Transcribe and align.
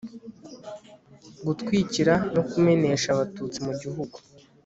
gutwikira 1.45 2.13
no 2.33 2.41
kumenesha 2.49 3.07
abatutsi 3.11 3.57
mu 3.65 3.73
gihugu 3.81 4.17